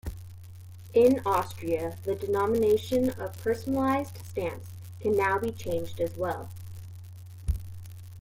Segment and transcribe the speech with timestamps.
[0.95, 6.49] In Austria the denomination of personalised stamps can now be changed as well.